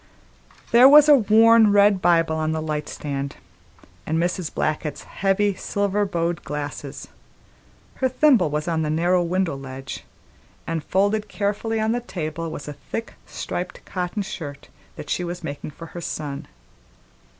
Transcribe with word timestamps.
There 0.71 0.89
was 0.89 1.07
a 1.07 1.13
worn 1.13 1.71
red 1.71 2.01
Bible 2.01 2.35
on 2.35 2.53
the 2.53 2.61
lightstand, 2.63 3.35
and 4.03 4.17
Mrs. 4.17 4.51
Blackett's 4.51 5.03
heavy 5.03 5.53
silver 5.53 6.07
bowed 6.07 6.43
glasses; 6.43 7.09
her 7.97 8.09
thimble 8.09 8.49
was 8.49 8.67
on 8.67 8.81
the 8.81 8.89
narrow 8.89 9.21
window 9.21 9.55
ledge, 9.55 10.03
and 10.65 10.83
folded 10.83 11.29
carefully 11.29 11.79
on 11.79 11.91
the 11.91 11.99
table 12.01 12.49
was 12.49 12.67
a 12.67 12.73
thick 12.73 13.13
striped 13.27 13.85
cotton 13.85 14.23
shirt 14.23 14.69
that 14.95 15.11
she 15.11 15.23
was 15.23 15.43
making 15.43 15.69
for 15.69 15.85
her 15.93 16.01
son. 16.01 16.47